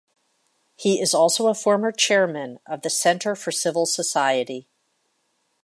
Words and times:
He 0.75 0.99
is 0.99 1.13
also 1.13 1.45
a 1.47 1.53
former 1.53 1.91
Chairman 1.91 2.57
of 2.65 2.81
the 2.81 2.89
Centre 2.89 3.35
for 3.35 3.51
Civil 3.51 3.85
Society. 3.85 4.67